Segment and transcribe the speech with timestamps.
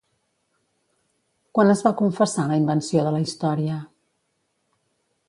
[1.57, 3.77] Quan es va confessar la invenció de la història?